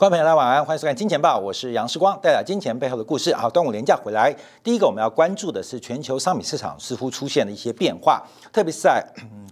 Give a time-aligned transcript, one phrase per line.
[0.00, 3.34] 观众朋友，大家晚安，欢迎收看《金钱报》，我是杨世光，带来金钱背后的故事。
[3.34, 9.04] 好，端午连假回来，第一个我们要关注的是全球商品市场似乎出现了一些变化，特别是在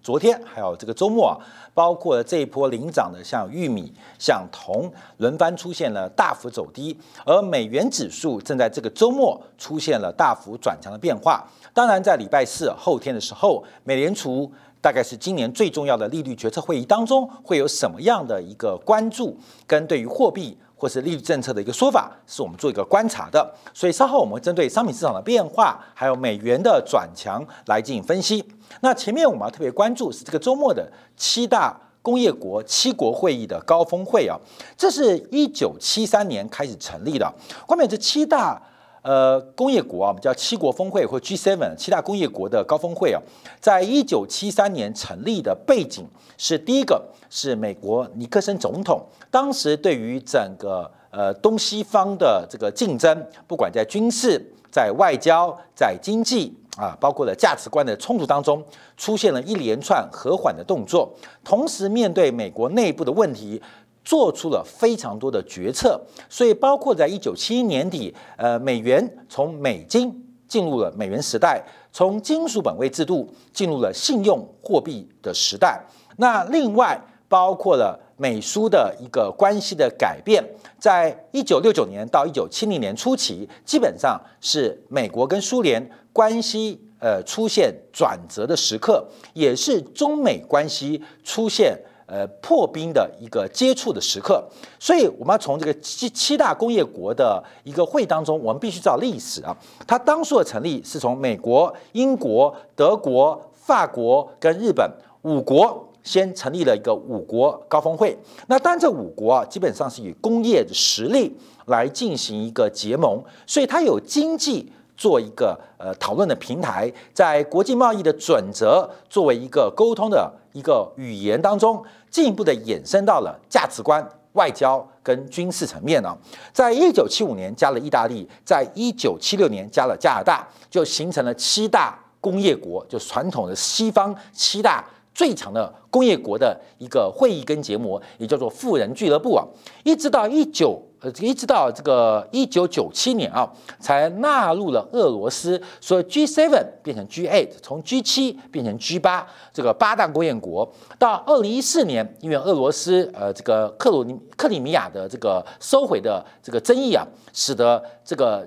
[0.02, 1.36] 昨天还有这个周末啊，
[1.74, 11.46] 包括这一波领涨的像玉米、像铜，轮番出现了大幅走低，而美元指数正在这个周末出现了大幅转强的变化。
[11.74, 14.50] 当然，在礼拜四后天的时候，美联储。
[14.80, 19.36] 大概是今年最重要的利率决策会议当中，会有什么样的一个关注
[19.66, 23.52] 跟对于货币或是利率政策的一个说法，是我们做一个观察的。
[23.74, 28.44] 所以稍后我们会针对商品市场的变化，还有美元的转强来进行分析。
[28.80, 34.38] 那前面我们要特别关注是这个周末的七大工业国七国会议的高峰会啊，
[34.76, 37.32] 这是一九七三年开始成立的。
[37.66, 38.62] 关面这七大。
[39.08, 43.18] 呃，工业国啊，我们叫七国峰会或 G7 七大工业国的高峰会啊，
[43.58, 46.04] 在一九七三年成立的背景
[46.36, 49.00] 是第一个是美国尼克森总统，
[49.30, 54.38] 当时对于整个呃东西方的这个竞争，不管在军事、
[54.70, 58.62] 在外交、在经济啊，包括了价值观的冲突当中，
[58.98, 61.10] 出现了一连串和缓的动作，
[61.42, 63.62] 同时面对美国内部的问题。
[64.08, 70.10] 做出了非常多的决策，所以包括在一九七一年底，呃，美元从美金
[70.48, 75.84] 进入了美元时代，从金属本位制度进入了信用货币的时代。
[76.16, 80.42] 那另外包括了美苏的一个关系的改变，
[80.78, 91.78] 在一九六九年到一九七零年初期，基本上是美国跟苏联关系呃出现转折的时刻，也是中美关系出现。
[92.10, 94.42] 呃，破冰的一个接触的时刻，
[94.80, 99.54] 所以我们要从这个七七大工业国的一个会当中，我们必须知道历史啊。
[99.86, 104.90] 它当初的成立是从美国、英国、德国、法国跟日本
[105.20, 108.18] 五国先成立了一个五国高峰会。
[108.46, 121.80] 那当，这五国啊，基本上是以工业的实力来进行一个结盟，所以它有经济做一个呃讨论的平台，在国际贸易的准则作为一个沟通的一个语言当中。
[122.10, 124.02] 进一步的衍生到了价值观、
[124.32, 126.16] 外交跟军事层面呢。
[126.54, 134.82] 在一九七五年加了意大利，在一九七六年加了加拿大，就形成了七大工业国，就传统的西方七大
[135.14, 139.44] 最强的工业国的一个会议跟结盟，也叫做富人俱乐部啊。
[139.84, 140.82] 一直到一九。
[141.00, 143.48] 呃，一直到这个一九九七年啊，
[143.78, 150.70] 才纳入了俄罗斯，所以 G seven 变成 G eight，从 G 七变成 G 八这个八大工业国。
[150.98, 158.46] 到二零一四年，因为俄罗斯呃这个克鲁尼克里米亚的这个收回的这个争议啊，使得这个。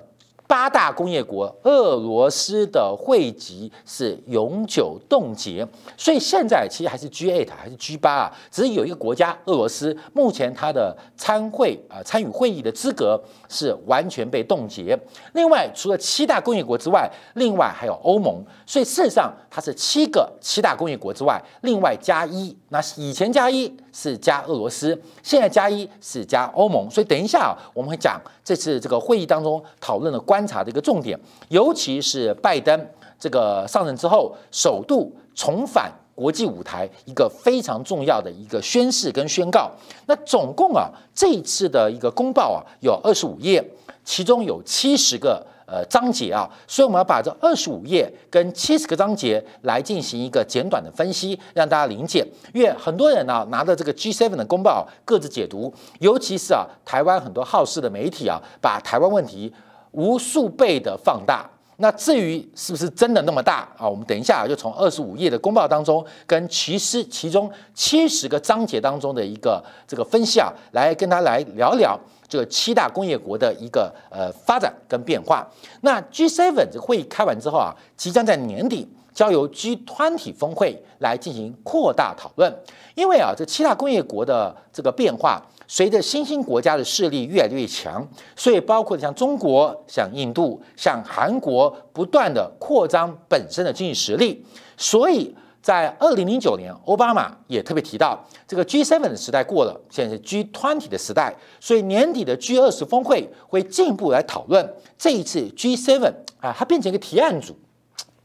[0.52, 13.18] 八大工业国，俄罗斯的汇集是永久冻结，所以现在其实还是 G8 还是 G8 啊，只是有一个国家俄罗斯，目前它的参会啊参与会议的资格
[13.48, 14.94] 是完全被冻结。
[15.32, 22.54] 另外，除了七大工业国之外，另外还有欧盟，所以事实上它是七个七大工业国之外，另外加一。
[22.68, 30.22] 那以前加一是加俄罗斯，现在加一是加欧盟，所以等一下啊，我们会讲这次这个会议当中讨论的。
[30.22, 32.88] 观察的一个重点，尤其是拜登
[33.18, 39.70] 这个上任之后，首度重返国际舞台，一个非常重要的一个宣誓跟宣告。
[40.06, 43.62] 那总共啊，这一次的一个公报啊，有二十五页，
[44.04, 52.26] 其中有七十个呃章节啊，所以我们要把这二十五页跟七十个章节来进行一个简短的分析，让大家理解。
[52.52, 59.52] 因为很多人呢拿着这个 G7 的公报各自解读，尤其是啊，台湾很多好事的媒体啊，把台湾问题。
[59.94, 61.46] 无数倍的放大，
[61.76, 63.86] 那至于是不是真的那么大啊？
[63.86, 72.00] 我们等一下就从二十五页的公报当中，跟其实其中七十个章节当中的一个这个分析啊，来跟他来聊聊
[72.32, 75.46] 这七大工业国的一个呃发展跟变化。
[75.82, 82.50] 那 G7 这会议开完之后啊，即将在年底交由 G 团体峰会来进行扩大讨论，
[82.94, 85.42] 因为啊，这七大工业国的这个变化。
[85.68, 88.06] 随着新兴国家的势力越来越强，
[88.36, 94.44] 所以包括像中国、像印度、像韩国，不断的扩张本身的经济实力。
[94.76, 98.18] 所以在二零零九年，奥巴马也特别提到，
[98.48, 101.32] 这个 G7 的时代过了，现在是 G20 的时代。
[101.60, 107.56] 所以年底的 G20 峰会会进一步来讨论这一次 G7 啊，它变成一个提案组。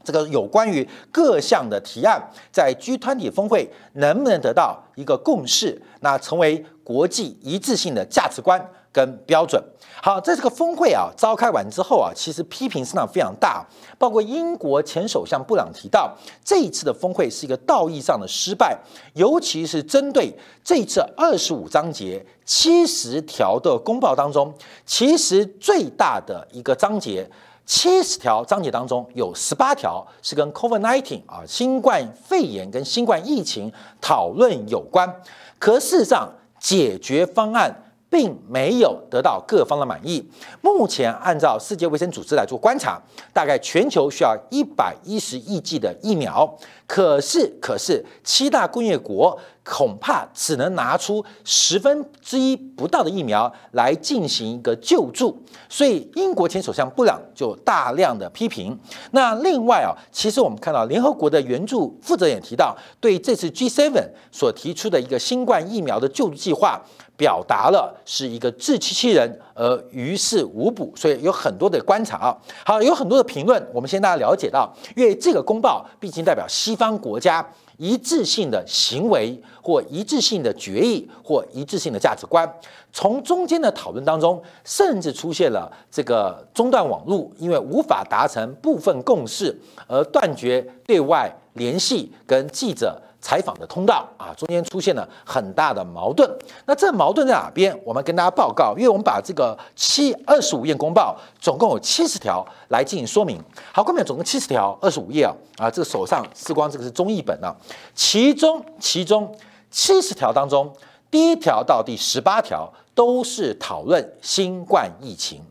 [0.02, 2.20] 这个有关于各项的提案，
[2.50, 8.58] 在 G20 峰会能不能得到一个共识，那成为国际一致性的价值观
[8.98, 9.62] 跟标准。
[10.02, 13.64] 好，在这个峰会啊召开完之后啊，其实批评声浪非常大，
[13.96, 16.12] 包括英国前首相布朗提到，
[16.44, 18.76] 这一次的峰会是一个道义上的失败，
[19.14, 20.32] 尤其是针对
[20.64, 24.52] 这次二十五章节七十条的公报当中，
[24.84, 27.28] 其实最大的一个章节，
[27.66, 35.12] 七十条章节当中有十八条是跟 COVID-19 啊新冠肺炎跟新冠疫情讨论有关，
[35.58, 37.84] 可事实上解决方案。
[38.10, 40.26] 并没有得到各方的满意。
[40.62, 43.00] 目前按照世界卫生组织来做观察，
[43.32, 46.56] 大概全球需要一百一十亿剂的疫苗。
[46.88, 55.38] 可是，可是七大工业国恐怕只能拿出十分之一不到的疫苗来进行一个救助。
[55.68, 58.76] 所以，英国前首相布朗就大量的批评。
[59.10, 63.92] 那另外啊，其实我们看到联合国的援助负责人也提到，对这次 G7
[64.32, 66.82] 所提出的一个新冠疫苗的救助计划。
[67.18, 72.38] 表达了是一个自欺欺人而于事无补，所以有很多的观察啊。
[72.64, 77.46] 好，有很多的评论，我们先大家了解到，因为这个公报毕竟代表西方国家
[77.76, 82.48] 一致性的行为或一致性的决议或一致性的价值观。
[82.92, 89.54] 从中间的讨论当中，甚至出现了这个中断网络，因为无法达成部分共识
[89.86, 93.02] 而断绝对外联系跟记者。
[93.20, 96.30] 采访的通道啊，中间出现了很大的矛盾。
[96.66, 97.76] 那这矛盾在哪边？
[97.84, 103.42] 我们跟大家报告，因为我们把这个七二十五页公报总共有七十条来进行说明。
[103.72, 107.54] 好，后面总共七十条，二十五页啊啊，这个手上时光这个是中译本啊。
[107.94, 109.34] 其中其中
[109.70, 110.72] 七十条当中，
[111.10, 115.42] 第一条到第十八条都是讨论新冠疫情。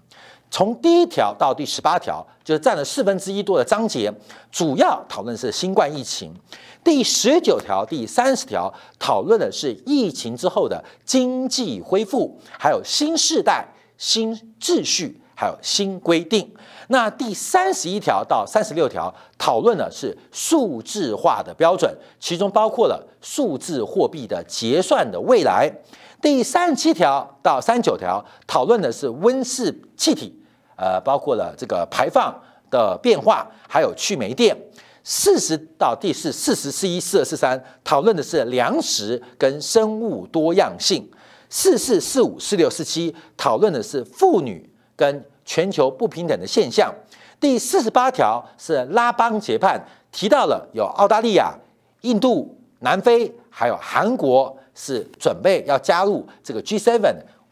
[0.50, 4.12] 从第一条到第十八条，就是占了四分之一多的章节，
[4.52, 6.34] 主要讨论是新冠疫情。
[6.84, 13.68] 第十九条、第三十条讨论的是疫情之后的经济恢复，还有新时代、
[13.98, 16.50] 新秩序，还有新规定。
[16.88, 25.70] 那第三十一条到三十六条讨论的是数字化的标准，其中包括了数字货币的结算的未来。
[26.22, 30.37] 第三十七条到三十九条讨论的是温室气体，
[30.78, 32.34] 呃，包括了这个排放
[32.72, 34.56] 的变化，还有去煤电。
[35.04, 41.10] 四十到第四四十四一四二四三讨论的是粮食跟生物多样性，
[41.50, 46.94] 四四四五四六四七讨论的是妇女跟全球不平等的现象。
[47.40, 49.82] 第四十八条是拉邦结派，
[50.12, 51.54] 提到了有澳大利亚、
[52.02, 57.00] 印度、南非还有韩国是准备要加入这个 G7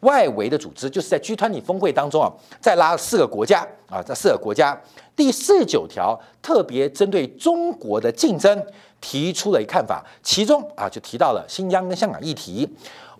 [0.05, 2.31] 外围的组织，就是在 G20 峰会当中啊，
[2.61, 4.79] 再拉四个国家啊，这四个国家。
[5.15, 8.65] 第四十九条特别针对中国的竞争
[9.01, 12.69] 提出了一看法，其中啊就提到了新疆跟香港议题。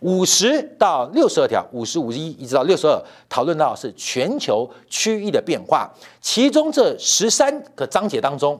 [0.02, 5.90] 五十到六十二条，五十五十一一直到六十二，讨论到是全球区域的变化。
[6.22, 8.60] 其中这十三个章节当中，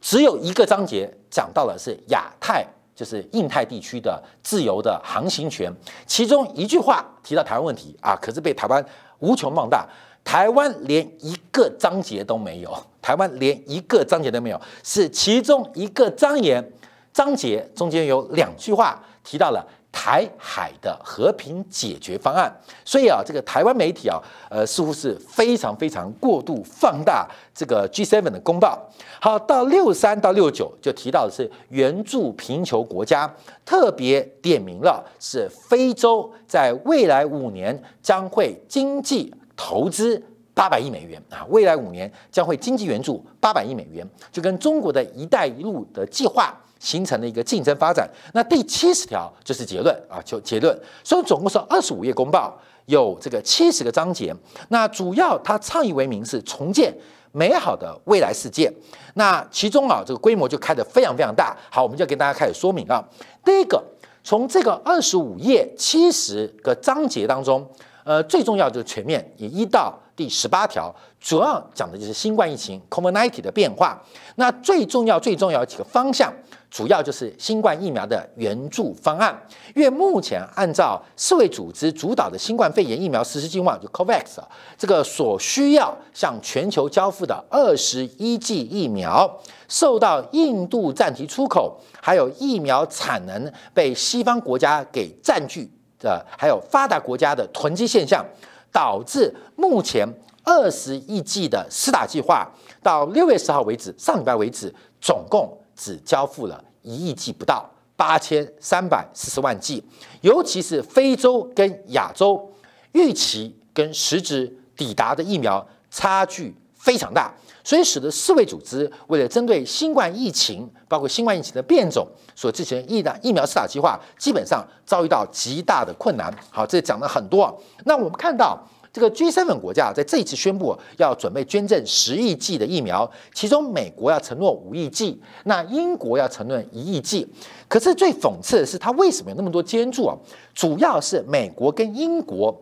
[0.00, 5.72] 只有一个章节讲到了是亚太，就是印太地区的自由的航行权。
[6.06, 8.84] 其中一句话提到台湾问题啊，可是被台湾
[9.18, 9.86] 无穷放大。
[10.24, 16.66] 台湾连一个章节都没有，台湾连一个章节都没有，是其中一个章言
[17.12, 19.62] 章节中间有两句话提到了
[19.96, 22.52] 台海的和平解决方案，
[22.84, 24.20] 所以啊，这个台湾媒体啊，
[24.50, 28.90] 呃，似乎是非常非常过度放大这个 G7 的公报。
[29.20, 33.32] 好，到六三到六九就提到的是援助贫穷国家，
[33.64, 39.32] 特别点名了是非洲，在未来五年将会经济。
[39.56, 40.20] 投资
[40.52, 46.52] 八百亿美元啊，未来五年将会经济援助八百亿美元，就跟中国的一带一路的计划
[46.84, 48.06] 形成了一个竞争发展。
[48.34, 50.78] 那第七十条就是结论啊，就结论。
[51.02, 54.36] 所以总共是二十五页公报，有这个七十个章节。
[54.68, 56.94] 那主要它倡议为名是重建
[57.32, 58.70] 美好的未来世界。
[59.14, 61.56] 那其中啊，这个规模就开得非常非常大。
[61.70, 63.02] 好，我们就跟大家开始说明啊。
[63.42, 63.82] 第一个，
[64.22, 67.66] 从这个二十五页七十个章节当中。
[68.06, 73.98] 呃，最重要就是全面，以一到第十八条，主要讲的就是新冠疫情 （COVID-19） 的变化。
[74.34, 76.30] 那最重要、最重要几个方向，
[76.74, 79.40] 主要就是新冠疫苗的援助方案。
[79.76, 95.70] 因为目前按照世卫组织主导的新冠肺炎疫苗实施计划，就 COVAX 啊，这个所需要向全球交付的二十一剂疫苗，受到印度暂停出口，还有疫苗产能被西方国家给占据。
[96.00, 98.22] 的还有发达国家的囤积现象，
[98.70, 100.06] 导致目前
[100.42, 102.46] 二十亿剂的施打计划
[102.82, 109.82] 到六月十号为止，上礼拜为止，总共只交付了一亿剂不到，八千三百四十万剂。
[110.20, 112.52] 尤其是非洲跟亚洲，
[112.92, 126.32] 预期跟实质抵达的疫苗差距非常大，所以使得世卫组织为了针对新冠疫情，包括新冠疫情的变种所进行疫的疫苗施打计划，基本上遭遇到极大的困难。
[126.50, 127.60] 好，这讲了很多。
[127.84, 128.58] 那我们看到。
[128.94, 137.28] 这个 G7 国家在这一次宣布要准备捐赠十亿剂的疫苗，其中美国要承诺五亿剂，那英国要承诺一亿剂。
[137.66, 140.16] 可是最讽刺的是，它为什么有那么多捐助啊？
[140.54, 142.56] 主要是美国跟英国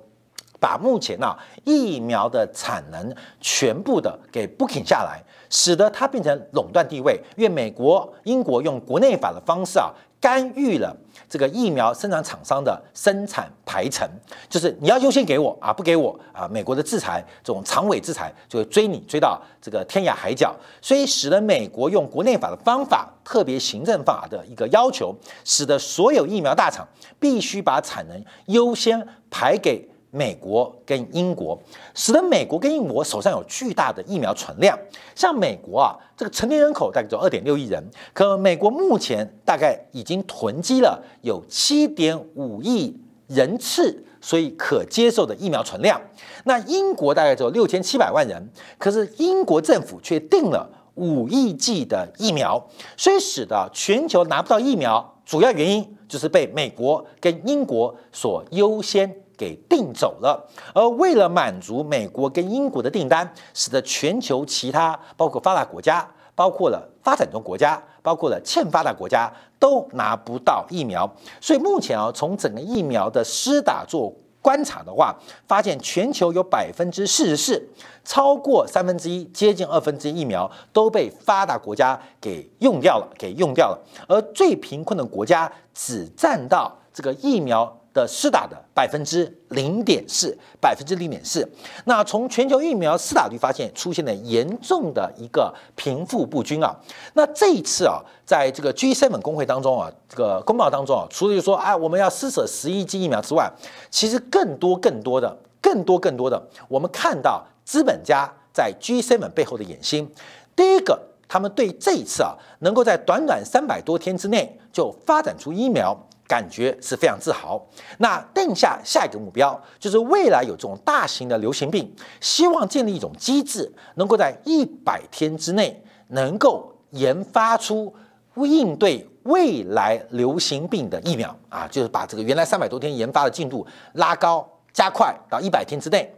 [0.59, 7.21] 把目前呢疫苗的产能全部的给 booking 下来，使得它变成垄断地位。
[7.37, 9.93] 因为美国、英国用国内法的方式啊。
[10.23, 10.97] 干预了
[11.29, 14.09] 这个疫苗生产厂商的生产排程，
[14.49, 25.13] 就是你要优先给我啊，不给我啊，美国的制裁这种长尾制裁就会追你追到这个天涯海角，所以使得美国用国内法的方法，特别行政法的一个要求，
[25.45, 26.87] 使得所有疫苗大厂
[27.19, 29.92] 必须把产能优先排给。
[30.15, 31.59] 美国跟英国，
[31.95, 34.79] 使得美国跟英国手上有巨大的疫苗存量。
[35.15, 42.95] 像美国啊，这个成年人口大概只有二点六亿人，可美国目前大概已经囤积了有七点五亿
[43.27, 45.99] 人次，所以可接受的疫苗存量。
[46.45, 52.63] 那英国大概只有六千七百万人，可是英国政府却定了五亿剂的疫苗，
[52.99, 59.22] 所以使得全球拿不到疫苗，主要原因就是被美国跟英国所优先。
[59.43, 60.41] 给订走了，
[60.73, 71.13] 而为了满足美国跟英国的订单，使得全球其他包括发达国家、包括了发展中国家、包括了欠发达国家都拿不到疫苗。
[71.41, 75.13] 所以目前啊，从整个疫苗的施打做观察的话，
[75.49, 77.69] 发现全球有百分之四十四，
[78.05, 87.77] 超过三分之一，接近二分之一疫苗都被发达国家给用掉了，给用掉了，而最贫困的国家只占到这个疫苗。
[87.93, 91.47] 的施打的百分之零点四，百分之零点四。
[91.85, 96.75] 那从全球疫苗施打率发现，出现了严重的一个贫富不均啊。
[97.15, 103.51] 那这一次啊，在这个 G7 工会当中啊，这个公报当中啊，除了就说啊我们要施舍十一剂疫苗之外，
[103.91, 110.11] 其实更多更多的、更多更多的，我们看到资本家在 G7 背后的野心。
[110.57, 115.97] 第一个，他们对这一次啊，能够在短短三百多天之内就发展出疫苗。
[116.33, 117.61] 感觉是非常自豪。
[117.99, 127.95] 那定下下一个目标，就是未来有这种大型的流行病，希望建立一种机制，能够在一百天之内，能够研发出
[128.37, 136.11] 应对未来流行病的疫苗啊，就是把这个原来三百多天研发的进度拉高加快到一百天之内。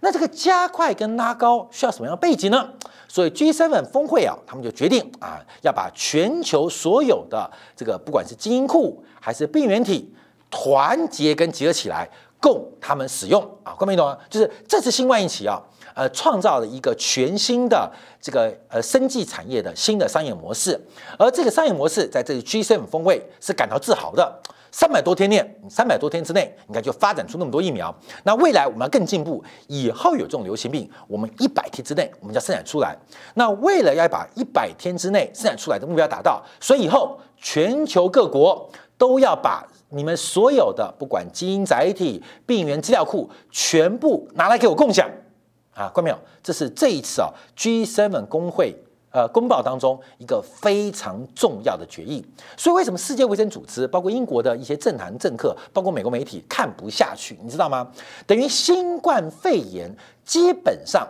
[0.00, 2.70] 那这个加快跟拉高需要什么样的背景呢？
[3.12, 10.14] 所以 G7 峰会啊，他们就决定啊，要把全球所有的这个不管是基因库还是病原体
[10.48, 12.08] 团结跟结合起来，
[12.40, 13.74] 供他们使用啊。
[13.76, 14.16] 各位懂吗？
[14.30, 15.60] 就是这次新冠疫情啊，
[15.94, 17.90] 呃，创造了一个全新的
[18.20, 20.80] 这个呃生技产业的新的商业模式，
[21.18, 24.40] 而这个商业模式在这次 G7 峰会是感到自豪的。
[24.72, 27.94] 三百多天内，三百多天之内，你看就发展出那么多疫苗。
[28.24, 32.96] 那未来我们要更进步，以后有这种流行病，我们一百天之内我们就要生产出来。
[33.34, 45.08] 那为了要把一百天之内生产出来的目标达到，所以以后全球各国都要把你们所有的不管基因载体、病原资料库全部拿来给我共享
[45.74, 45.90] 啊！
[45.92, 46.18] 看到没有？
[46.42, 48.76] 这是这一次啊 G7 工会。
[49.12, 52.24] 呃，公报当中一个非常重要的决议，
[52.56, 57.36] 所以为什么世界卫生组织，包括英国的一些政坛政客，包括美国媒体看不下去？
[57.42, 57.90] 你知道吗？
[58.24, 59.92] 等于新冠肺炎
[60.24, 61.08] 基本上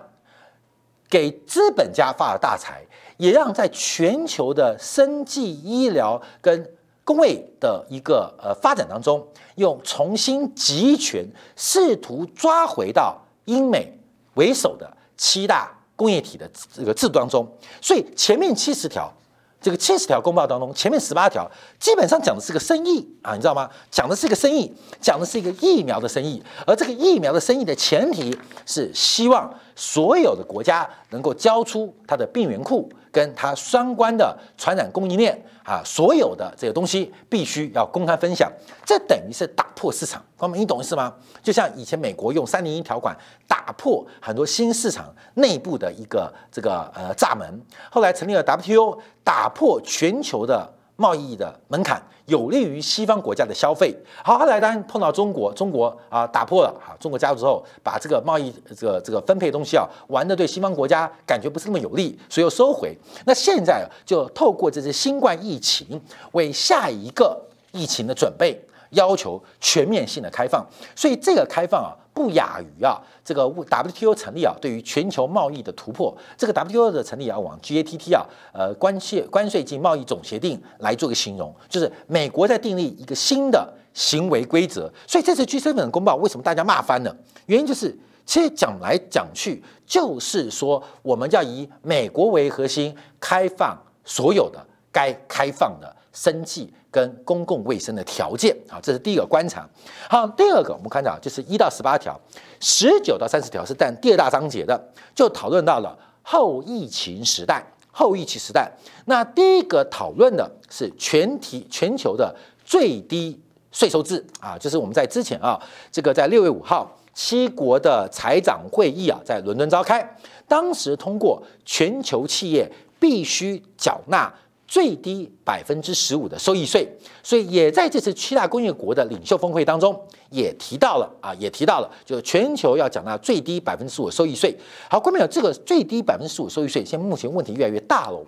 [1.11, 2.83] 给资本家发了大财，
[3.19, 9.27] 也让在全球的生计医疗跟工位的一个呃发展当中，
[9.57, 13.99] 用重新集权，试图抓回到英美
[14.37, 15.77] 为首的七大。
[16.01, 17.47] 工业体的这个制度当中，
[17.83, 19.13] 所以前面七十条，
[19.61, 21.47] 这个七十条公报当中，前面十八条
[21.79, 23.69] 基本上讲的是个生意啊，你知道吗？
[23.91, 32.91] 讲的是一个生意，讲的是一个疫苗的生意，而这个疫苗的生意的前提是希望所有的国家能够交出它的病原库。
[33.13, 35.37] 跟它相关的传染供应链
[35.71, 38.51] 啊，所有的这个东西必须要公开分享，
[38.85, 41.15] 这等于是打破市场，光明，你懂意思吗？
[41.45, 47.49] 就像以前美国用三零一条款打破很多新市场内部的一个这个呃闸门，
[47.89, 50.69] 后来成立了 WTO，打破全球的。
[51.01, 53.97] 贸易的门槛有利于西方国家的消费。
[54.23, 62.95] 好，后来当碰到中国，中国啊打破了哈，中国加入之后，把这个贸易这个这个分配东西啊玩的对西方国家感觉不是那么有利，所以又收回。
[63.25, 65.99] 那现在就透过这次新冠疫情，
[66.33, 67.41] 为下一个
[67.73, 70.63] 疫情的准备，要求全面性的开放。
[70.95, 71.97] 所以这个开放啊。
[72.21, 76.15] 不亚于啊这个 WTO 成立啊对于全球贸易的突破。
[76.37, 84.93] 这个 WTO 的成立要往 GATT 啊呃关税关税及贸易总协定来做个形容，就是美国在订立一个新的行为规则。
[85.07, 87.17] 所以这次 G7 的公报为什么大家骂翻了？
[87.47, 87.97] 原因就是。
[88.27, 99.69] 其实讲来讲去，就是说我们要以美国为核心，开放所有的该开放的生计跟公共卫生的条件啊，这是第一个观察。
[100.09, 102.19] 好，第二个我们看到就是一到十八条，
[102.61, 104.81] 十九到三十条是占第二大章节的，
[105.15, 107.65] 就讨论到了后疫情时代。
[107.93, 108.71] 后疫情时代，
[109.07, 113.39] 那第一个讨论的是全体全球的最低
[113.73, 116.97] 税收制啊，就是我们在之前啊，这个在六月五号。
[117.13, 124.33] 七国的财长会议啊，在伦敦召开，当时通过全球企业必须缴纳
[124.71, 126.89] 最低百分之十五的收益税，
[127.25, 130.01] 所以也在这次七大工业国的领袖峰会当中
[130.31, 134.57] 也提到了啊，也提到了，就是全球要缴纳最低百分之十五收益税。
[134.89, 138.25] 好，关众朋友，这个最低百分之十五收益税，现在目前问题越来越大了。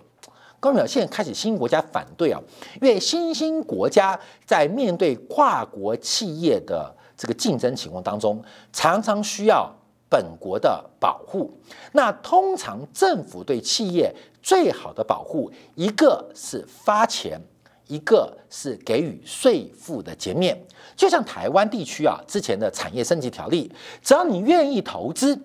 [0.59, 2.41] 关众朋友，现在开始新兴国家反对啊，
[2.81, 6.93] 因为新兴国家在面对跨国企业的。
[7.15, 9.71] 这个竞争情况当中，常常需要
[10.09, 11.49] 本国的保护。
[11.93, 17.39] 那通常政府对企业最好的保护，一个是发钱，
[17.87, 20.55] 一个是给予税负的减免。
[20.95, 23.71] 就像台湾地区啊，之前的产业升级条例，
[24.03, 25.41] 只要你愿意投资。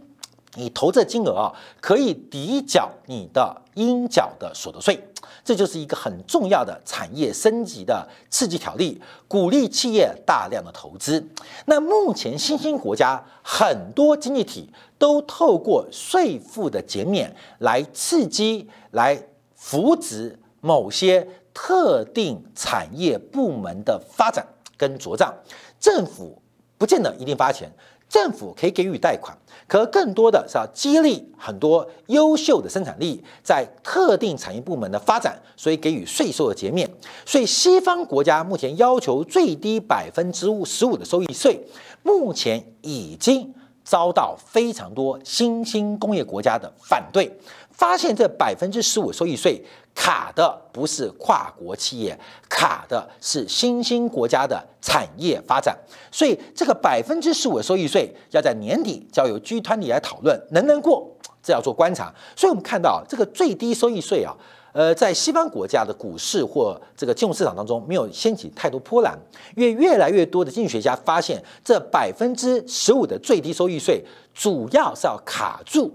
[0.58, 5.00] 你投这金额啊，可以抵缴你的应缴的所得税，
[5.44, 11.24] 这就是一个很重要的产业升级的刺激条例，鼓励企业大量的投资。
[11.66, 19.16] 那目前新兴国家很多经济体都透过税负的减免来刺激、来
[19.54, 24.44] 扶植某些特定产业部门的发展
[24.76, 25.32] 跟茁壮，
[25.78, 26.42] 政府
[26.76, 27.70] 不见得一定发钱。
[28.08, 36.88] 政府可以给予贷款，可更多的是要激励很多优秀的生产力在特定产业部门的发展，所以给予税收的减免。
[37.26, 41.60] 所以西方国家目前要求最低百分之五十五的收益税，
[42.02, 43.52] 目前已经
[43.84, 47.30] 遭到非常多新兴工业国家的反对。
[47.70, 49.64] 发现这百分之十五收益税
[50.00, 52.16] 卡的不是跨国企业，
[52.48, 55.76] 卡的是新兴国家的产业发展，
[56.12, 61.04] 所以这个百分之十五的收益税要在年底交由 G 团体来讨论能不能过，
[61.42, 62.14] 这要做观察。
[62.36, 64.32] 所以我们看到这个最低收益税啊，
[64.72, 69.18] 呃，在西方国家的股市或这个金融市场当中没有掀起太多波澜，
[69.56, 75.92] 因为越来越多的经济学家发现，这百分之十五的最低收益税主要是要卡住。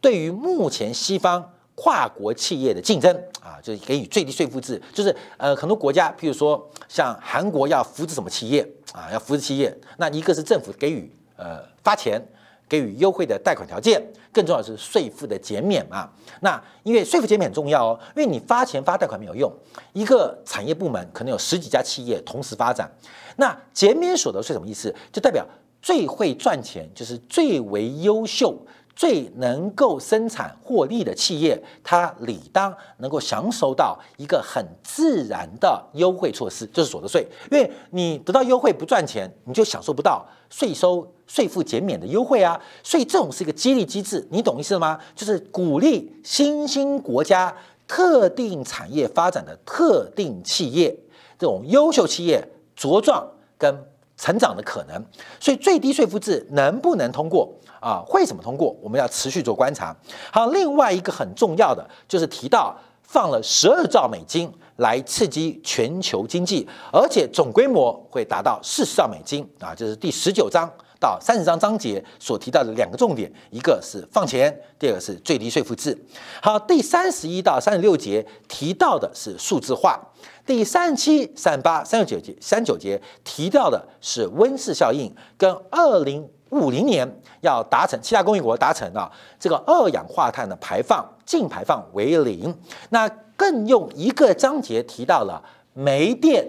[0.00, 12.20] 对于目前西方跨国企业的竞争啊，就是给予最低税负制，就是呃很多国家，譬如说像韩国要扶持什么企业啊，要扶持企业，那一个是政府给予呃发钱，
[12.68, 14.00] 给予优惠的贷款条件，
[14.32, 16.08] 更重要的是税负的减免嘛。
[16.40, 19.52] 那因为税负减免很重要哦，因为你发钱发贷款没有用，
[19.92, 22.88] 一个产业部门可能有十几家企业同时发展，
[23.36, 24.94] 那减免所得税什么意思？
[25.12, 25.44] 就代表
[25.82, 28.56] 最会赚钱，就是最为优秀。
[28.96, 37.26] 最能够生产获利的企业，它理当能够享受到一个很自然的优惠措施，就是所得税。
[37.50, 42.60] 因为你得到优惠不赚钱，你就享受不到税收税负减免的优惠啊。
[42.82, 44.98] 所以这种是一个激励机制，你懂意思吗？
[45.16, 47.54] 就是鼓励新兴国家
[47.88, 50.96] 特定产业发展的特定企业，
[51.38, 53.26] 这种优秀企业茁壮
[53.58, 53.84] 跟
[54.16, 55.04] 成长的可能。
[55.40, 57.52] 所以最低税负制能不能通过？
[57.80, 58.74] 啊，会怎么通过？
[58.80, 59.94] 我们要持续做观察。
[60.32, 70.66] 好，另外一个很重要的就是提到放了十二兆美金来刺激全球经济，而且总规模会达到四十兆美金啊，这是第十九章
[70.98, 75.94] 到三十章章节所提到的两个重点，一个是放钱，第二个是最低税负制。
[76.40, 80.00] 好，第三十一到三十六节提到的是数字化，
[80.46, 86.28] 第三十七、三十八、三九节、三十九节提到的是温室效应跟二零。
[86.50, 92.54] 五零年要达成七大工业国达成啊，这个二氧化碳的排放净排放为零。
[92.90, 96.46] 那更用一个章节提到了煤电，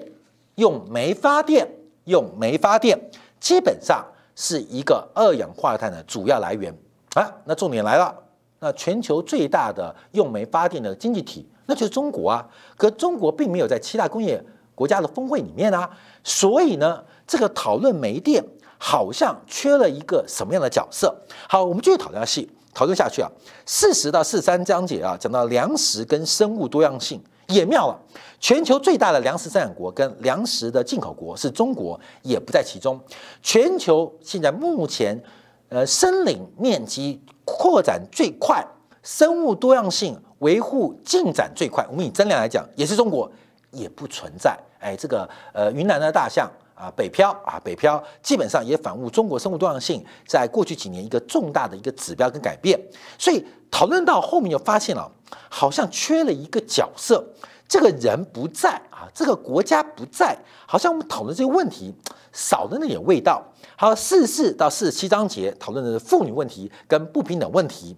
[0.55, 1.67] 用煤发电，
[2.03, 4.05] 用煤发电基本上
[4.35, 6.71] 是一个二氧化碳的主要来源
[7.15, 7.27] 啊。
[7.45, 8.13] 那重点来了，
[8.59, 12.47] 那全球最大的用煤发电的经济体那就是中国啊。
[12.77, 15.89] 可中国并没有在七大工业国家的峰会里面啊，
[16.23, 18.43] 所以呢，这个讨论煤电。
[18.77, 21.15] 好像缺了一个什么样的角色？
[21.47, 23.31] 好，我们继续讨论下去，讨论下去啊。
[23.65, 27.97] 四十到四三章节啊，讲到粮食跟生物多样性也妙了。
[28.39, 32.99] 全球最大的粮食生产国跟粮食的进口国是中国，也不在其中。
[33.41, 35.19] 全球现在目前
[35.69, 38.63] 呃，森林面积扩展最快，
[39.01, 41.83] 生物多样性维护进展最快。
[41.89, 43.29] 我们以增量来讲，也是中国，
[43.71, 44.55] 也不存在。
[44.79, 52.79] 哎，这个呃，云南的大象啊，北漂啊，北漂基本上也反映中国生物多样性在过去几年一个重大的一个指标跟改变。
[53.17, 55.11] 所以讨论到后面就发现了，
[55.49, 57.25] 好像缺了一个角色。
[57.67, 61.91] 这个人不在啊，这个国家不在，好像我们讨论这个问题
[62.31, 63.43] 少了那点味道。
[63.75, 67.97] 好，四十四到四十七章节讨论的是妇女问题跟不平等问题，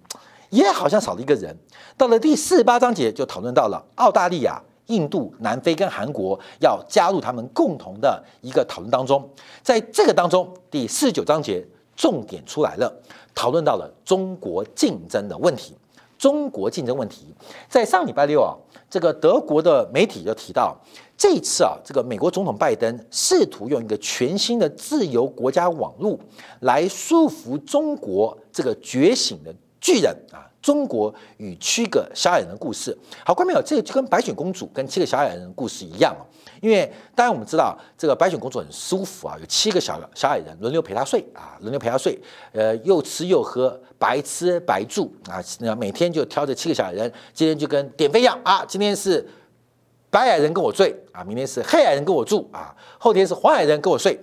[0.49, 1.55] 也好像少了一个人。
[1.97, 9.29] 到了第四十八章节就讨论到了澳大利亚、印度、南非跟韩国要加入他们共同的一个讨论当中。
[9.61, 12.93] 在这个当中，第四十九章节重点出来了，
[13.33, 15.75] 讨论到了中国竞争的问题。
[16.17, 17.27] 中国竞争问题，
[17.69, 18.57] 在上礼拜六啊，
[18.89, 20.75] 这个德国的媒体就提到，
[21.15, 26.17] 这次啊，这个美国总统拜登试图用一个全新的自由国家网络
[26.61, 30.45] 来束缚中国这个觉醒的巨人啊。
[30.59, 36.19] 中国与七个小矮人的故事，好，观众朋友，这个就跟白雪公主跟七个小矮人的故事一样啊。
[36.61, 42.19] 因为当然我们知道，这个白雪公主很舒服啊，有七个小小矮人轮流陪她睡啊，轮流陪她睡，
[42.51, 49.25] 呃，又吃又喝，白吃白住啊，那每天就挑着七个小矮人，今天就跟点飞一样啊，今天是
[50.09, 54.19] 白矮人跟我睡啊，明天是黑矮人跟我住啊，后天是黄矮人跟我睡。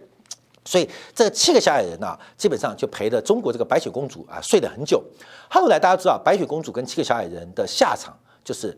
[0.64, 5.02] 所以这七个小矮人呢，基本上就陪着中国这个白雪公主啊睡了很久。
[5.50, 8.76] 后来大家知道，白雪公主跟七个小矮人的下场就是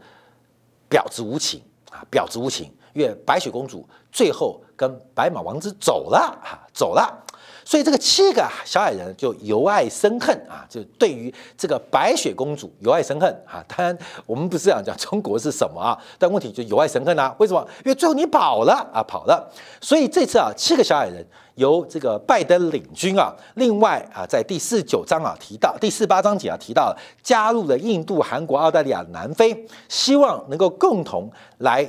[0.90, 2.72] 婊子无情啊，婊子无情。
[2.92, 7.22] 因为白雪公主最后跟白马王子走了啊，走了。
[7.62, 13.62] 所以这个七个小矮人就由爱生恨啊，就对于这个白雪公主由爱生恨啊。
[13.68, 17.34] 当然，我们不是想讲中国是什么啊，但问题就由爱生恨啊。
[17.38, 17.60] 为什么？
[17.84, 19.52] 因为最后你跑了啊，跑了。
[19.82, 21.22] 所以这次啊，七个小矮人
[21.56, 23.34] 由这个拜登领军啊。
[23.56, 31.84] 另外啊，在第四九章啊提到，第四八章节啊提到加入了印度、韩国、澳大利亚、南非，希望能够共同来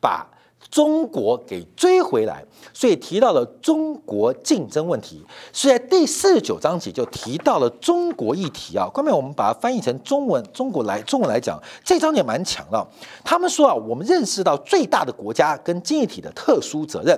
[0.00, 0.28] 把。
[0.70, 8.88] 中国给追回来，所以提到了中国竞争问题，是在第四十九章节就提到了中国议题啊。
[8.92, 12.84] 后面我们把它翻译成中文，中国来中文来讲，这章也蛮强的。
[13.22, 17.16] 他们说啊，我们认识到最大的国家跟经济体的特殊责任。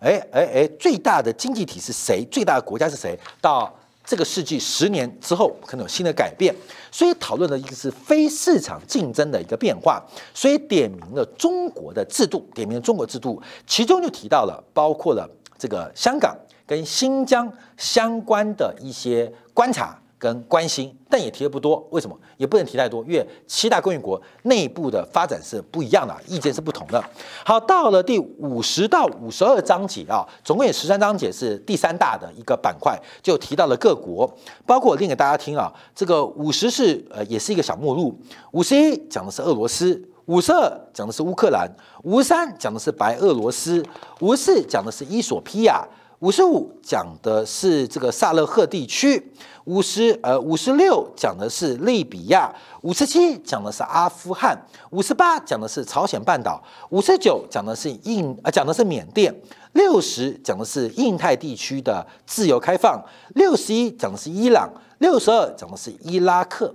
[0.00, 2.26] 哎哎哎，最大的经济体是谁？
[2.30, 3.18] 最大的国家是谁？
[3.40, 6.54] 到这个世纪十年之后，可能有新的改变，
[6.90, 10.02] 所以讨论的一个是非市场竞争的一个变化，
[10.34, 16.34] 所以点明了中国的制度，点明了中国制度，其中就提到了包括了这个香港
[16.66, 19.96] 跟新疆相关的一些观察。
[20.20, 21.82] 跟关心，但也提的不多。
[21.90, 22.14] 为什么？
[22.36, 27.02] 也不能提太多，因为七大工业国内部的发展是不一样的，意见是不同的。
[27.42, 34.30] 好，到了第五十到五十二章节啊，总共有十三章节是第三大的一个板块，就提到了各国，
[34.66, 35.72] 包括我念给大家听啊。
[35.94, 38.14] 这个五十是呃，也是一个小目录。
[38.52, 41.66] 五十一讲的是俄罗斯，五十二讲的是乌克兰，
[42.04, 43.82] 五十三讲的是白俄罗斯，
[44.20, 45.82] 五十四讲的是伊索比亚。
[46.20, 49.32] 五十五讲的是这个萨勒赫地区，
[49.64, 52.52] 五十呃五十六讲的是利比亚，
[52.82, 54.54] 五十七讲的是阿富汗，
[54.90, 59.34] 五十八讲的是朝鲜半岛，五十九讲的是印呃讲的是缅甸，
[59.72, 63.02] 六十讲的是印太地区的自由开放，
[63.36, 66.66] 六十一讲的是伊朗，六十二讲的是伊拉克。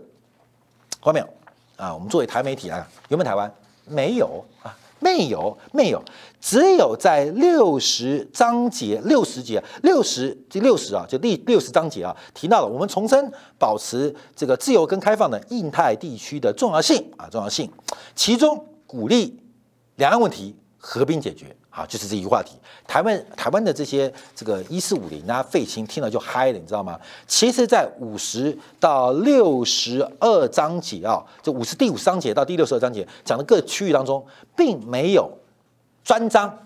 [1.04, 1.30] 看到没有
[1.78, 1.94] 啊？
[1.94, 3.54] 我们作为台媒体啊，有没有台湾？
[3.88, 4.76] 没有啊。
[5.06, 6.04] 没有，没有，
[6.42, 17.72] 只有在六十章节、六十节、六十第六十啊，就第六十章节啊，提到了我们重申保持这个自由跟开放的印太地区的重要性啊，重要性，
[18.16, 19.40] 其中鼓励
[19.98, 20.56] 两岸问题
[20.88, 21.56] 合并解决。
[21.76, 22.56] 啊，就是这一话题。
[22.88, 26.98] 台湾台湾的这些这个一四五零啊，费青听了就嗨了，你知道吗？
[27.28, 35.30] 其实，在五十到六十二章节啊，这五十第五章节到第六十二章节讲的各区域当中，并没有
[36.02, 36.58] 专章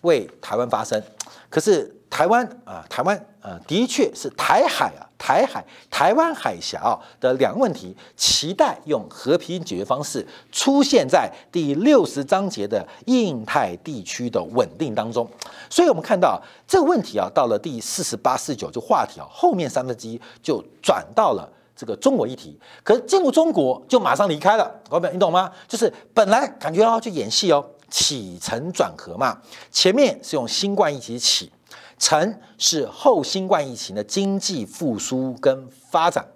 [0.00, 1.00] 为台湾发声。
[1.48, 5.04] 可是台湾啊，台湾啊，的确是台海啊。
[5.18, 15.28] 台海、台湾海峡的两个问题，期待用和平解决方式出现在第六十章节的印太地区的稳定当中。
[15.68, 22.56] 所以，我们看到这个问题啊，到了第四十八、四九，就话题啊，后面三分之一就转到了这个中国议题。
[22.84, 25.50] 可是进入中国就马上离开了，老板，你懂吗？
[25.66, 29.36] 就是本来感觉要去演戏哦，起承转合嘛，
[29.72, 31.50] 前面是用新冠疫情起。
[31.98, 36.26] 成是后新冠疫情的经济复苏跟发展，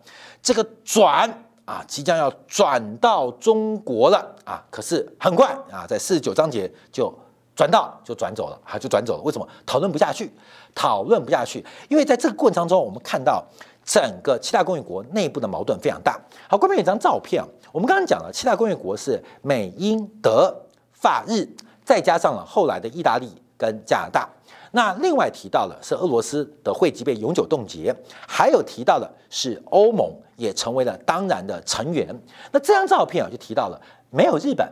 [0.42, 1.30] 这个转
[1.64, 4.62] 啊，即将要转到中国了啊！
[4.70, 7.12] 可是很快啊，在四十九章节就
[7.54, 9.22] 转到就转走了，啊，就转走了。
[9.22, 9.48] 为什么？
[9.64, 10.32] 讨论不下去，
[10.74, 13.44] 讨论不下去，因为在这个过程当中，我们看到
[13.84, 16.20] 整个七大工业国内部的矛盾非常大。
[16.48, 20.52] 好，关面有一张照片，我们刚刚讲了，七大工业国是美、英、德、
[20.92, 21.48] 法、日，
[21.84, 24.28] 再加上了后来的意大利跟加拿大。
[24.74, 27.94] 那另外提到了是俄罗斯的会籍被永久冻结，
[28.26, 32.08] 还有提到的是欧盟也成为了当然的成员。
[32.50, 34.66] 那这张照片啊，就提到了没有日本，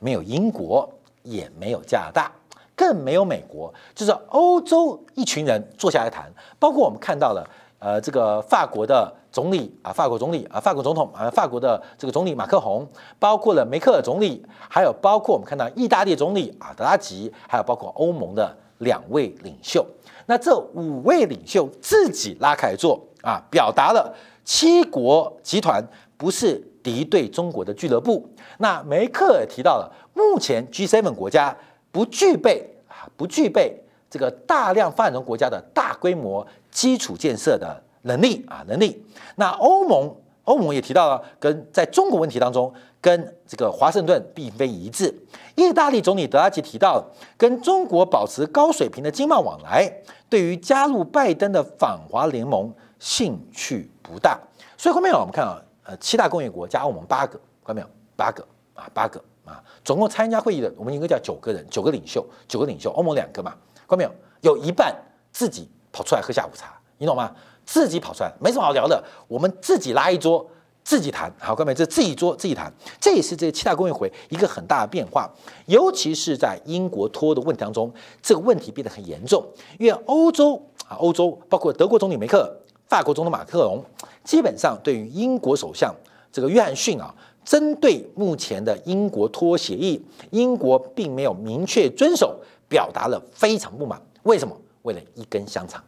[0.00, 0.88] 没有英国，
[1.22, 2.32] 也没有加拿大，
[2.74, 6.28] 更没有美国，就是欧洲一群人坐下来谈。
[6.58, 7.48] 包括我们看到了，
[7.78, 12.84] 呃，这个法国的总理啊，法国总理啊，法国总统啊，法国的这个总理马克宏，
[13.20, 18.56] 包括了梅克尔总理，还有包括我们看到意大利总理啊德拉吉，还有包括欧盟的。
[18.78, 19.86] 两位领袖，
[20.26, 25.82] 那这五位领袖自己拉开坐啊，表达了七国集团
[26.16, 28.28] 不是敌对中国的俱乐部。
[28.58, 31.56] 那梅克尔提到了，目前 G7 国家
[31.90, 39.04] 不具备啊，不具备这个大量发展中国家的大规模基础建设的能力啊能力。
[39.36, 42.72] 那欧盟，欧盟也提到了，跟在中国问题当中。
[43.04, 45.14] 跟这个华盛顿并非一致。
[45.56, 47.04] 意大利总理德拉吉提到，
[47.36, 49.92] 跟中国保持高水平的经贸往来，
[50.30, 54.40] 对于加入拜登的反华联盟兴趣不大。
[54.78, 57.86] 所以后面我们看啊，呃，七大工业国加欧盟八个，看到没有？
[58.16, 63.54] 八个啊，八个啊，总共参加会议的，我们应该叫九个人，九个领袖，九个领袖，欧盟两个嘛，
[63.86, 64.10] 看到没有？
[64.40, 64.96] 有一半
[65.30, 67.30] 自己跑出来喝下午茶，你懂吗？
[67.66, 70.48] 自己跑出来，没什么好聊的，我们自己拉一桌。
[70.84, 75.28] 自己谈好，各位，这自己做自己谈，这也是这七大工业会一个很大的变化，
[75.66, 77.90] 尤其是在英国脱欧的问题当中，
[78.22, 79.42] 这个问题变得很严重，
[79.78, 82.54] 因为欧洲啊，欧洲包括德国总理梅克、
[82.86, 83.82] 法国总统马克龙，
[84.22, 85.94] 基本上对于英国首相
[86.30, 94.00] 这个约翰逊啊，针对目前的英国脱欧协议，英国并没有明确遵守，表达了非常不满。
[94.24, 94.54] 为什么？
[94.82, 95.82] 为了一根香肠。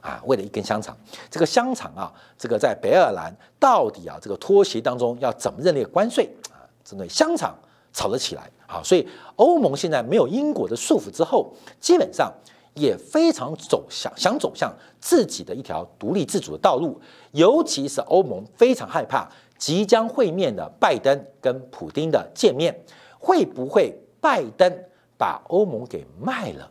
[0.00, 0.96] 啊，为了一根香肠，
[1.28, 6.62] 这个香肠啊，这个在北爱尔兰到底啊，这个脱鞋当中要怎么认列关税啊？
[6.84, 7.52] 针对香肠
[7.92, 12.32] 吵了起来啊，所以欧盟现在没有英国的束缚之后，基本上
[12.74, 17.00] 也非常走向想走向自己的一条独立自主的道路，
[17.32, 22.72] 尤其是欧盟非常害怕即将会面的拜登跟普京的见面，
[23.18, 24.72] 会不会拜登
[25.18, 26.70] 把欧盟给卖了？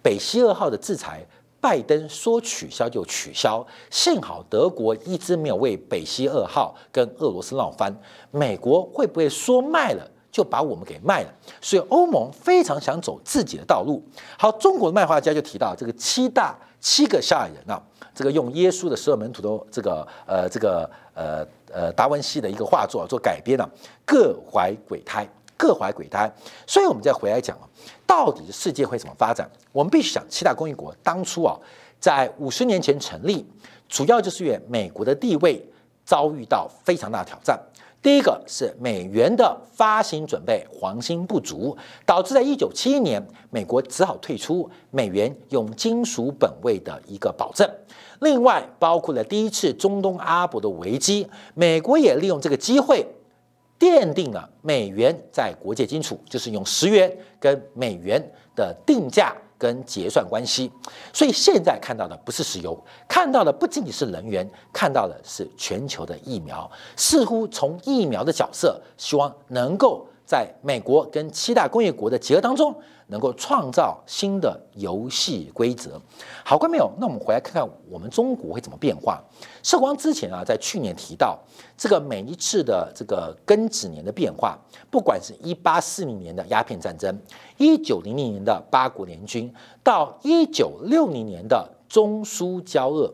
[0.00, 1.26] 北溪二号的制裁。
[1.62, 7.94] 拜登说取消就取消，幸好德国一直没有为北溪二号跟俄罗斯闹翻。
[8.32, 11.32] 美国会不会说卖了就把我们给卖了？
[11.60, 14.02] 所以欧盟非常想走自己的道路。
[14.36, 17.80] 好，中国的漫画家就提到这个七大七个下人啊，
[18.12, 23.70] 这个用耶稣的十二门徒的这个呃这个呃呃达文西的一个画作做改编了，
[24.04, 25.24] 各怀鬼胎。
[25.54, 26.28] 各怀鬼胎，
[26.66, 27.62] 所以我们再回来讲啊，
[28.12, 29.50] 到底世界会怎么发展？
[29.72, 31.56] 我们必须想，七大工业国当初啊，
[31.98, 33.42] 在五十年前成立，
[33.88, 35.66] 主要就是因为美国的地位
[36.04, 37.58] 遭遇到非常大的挑战。
[38.02, 47.66] 第一个是美元的发行准备黄金不足，导致在一九七一年，美国只好退出美元用金属本位的一个保证。
[48.20, 53.06] 另外，包括了第一次中东阿拉伯的危机，美国也利用这个机会。
[53.82, 58.22] 奠定了美元在国际金属，就是用十元跟美元
[58.54, 60.70] 的定价跟结算关系。
[61.12, 66.70] 所以现在看到的不是石油，看到的不仅仅是能源，看到的是全球的疫苗。
[66.96, 72.72] 似乎从疫苗的角色，希望能够在美国跟七大工业国的结合当中。
[73.12, 76.00] 能够创造新的游戏规则。
[76.44, 79.22] 好，观众朋友，那我们回来看看我们中国会怎么变化。
[79.62, 81.38] 社光之前啊，在去年提到
[81.76, 84.58] 这个每一次的这个庚子年的变化，
[84.90, 87.16] 不管是一八四零年的鸦片战争，
[87.58, 89.52] 一九零零年的八国联军，
[89.84, 93.12] 到一九六零年的中苏交恶，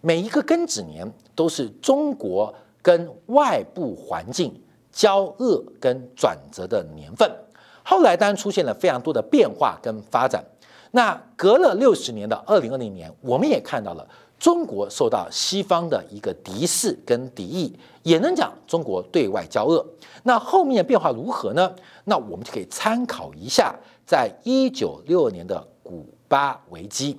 [0.00, 4.52] 每一个庚子年都是中国跟外部环境
[4.90, 7.30] 交恶跟转折的年份。
[7.88, 10.44] 后来当然出现了非常多的变化跟发展。
[10.90, 14.04] 那隔了六十年的二零二零年，我们也看到了
[14.40, 17.72] 中国受到西方的一个敌视跟敌意，
[18.02, 19.86] 也能讲中国对外交恶。
[20.24, 21.72] 那后面的变化如何呢？
[22.04, 23.72] 那我们就可以参考一下，
[24.04, 27.16] 在一九六二年的古巴危机，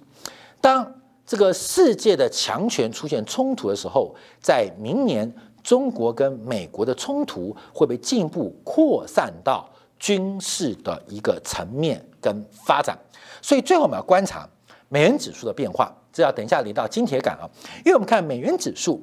[0.60, 0.94] 当
[1.26, 5.32] 这个世界的强权出现冲突的时候，在明年
[5.64, 9.70] 中国跟美国的冲突会被进一步扩散到？
[10.00, 12.98] 军事的一个层面跟发展，
[13.42, 14.48] 所以最后我们要观察
[14.90, 17.50] 美元指数的变化，这要等一下领到金铁杆啊，
[17.86, 19.02] 因为我们看美元指数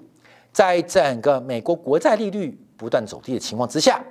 [0.53, 4.03] 在整个美国国债利率不断走低的情况之下，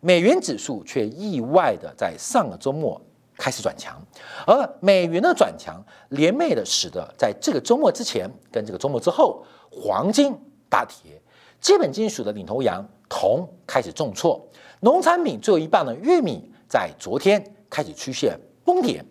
[0.00, 3.00] 美元指数却意外的在上个周末
[3.36, 4.00] 开始转强，
[4.46, 10.36] 而美元的转强连袂的使得在这个周末之前跟这个周末之后，黄金
[10.68, 11.20] 大跌，
[11.60, 14.44] 基本金属的领头羊铜开始重挫，
[14.84, 19.04] 农产品最后一棒的玉米在昨天开始出现崩跌。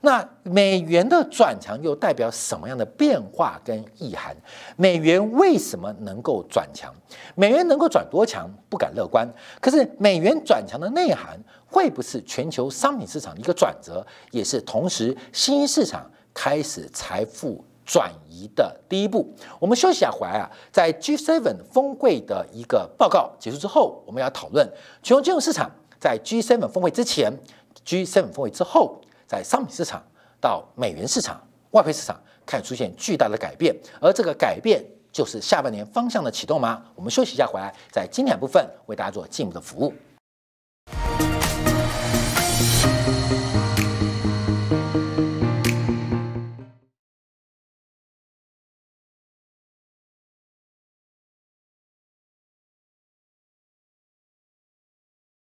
[0.00, 4.34] 那美元的转强又代表什么样的变化跟意涵？
[4.76, 6.94] 美元为什么能够转强？
[7.34, 8.48] 美元能够转多强？
[8.70, 9.28] 不敢乐观。
[9.60, 19.34] 可是美元转强的内涵，会不是全球商品市场的一个转折，也是同时新兴市场开始财富转移的第一步？
[19.58, 24.64] 我们休息一下回来啊，在 G7 峰会的一个报告结束之后，我们要讨论
[25.02, 27.32] 全球金融市场在 G7 峰会之前、
[27.84, 29.00] G7 峰会之后。
[29.26, 30.02] 在商品市场
[30.40, 31.38] 到美元市场、
[31.72, 36.82] 外汇市场，看出现巨大的改变，而这个改变就是下半年方向的启动吗？
[36.94, 39.92] 我们休息一下，回来在经典部分为大家做进一步的服务。